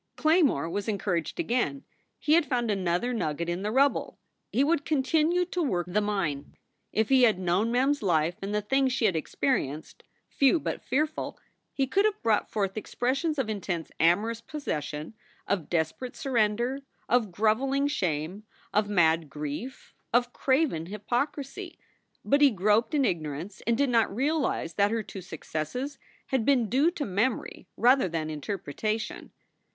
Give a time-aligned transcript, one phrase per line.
[0.15, 1.83] Claymore was encouraged again.
[2.17, 4.17] He had found another nugget in the rubble.
[4.51, 6.55] He would continue to work the mine.
[6.91, 10.59] If he had known Mem s life and the things she had experi enced, few
[10.59, 11.37] but fearful,
[11.71, 15.13] he could have brought forth expres sions of intense amorous possession,
[15.45, 18.41] of desperate surrender, of groveling shame,
[18.73, 21.77] of mad grief, of craven hypocrisy.
[22.25, 25.99] But he groped in ignorance and did not realize that her two successes
[26.29, 29.31] had been due to memory rather than interpretation.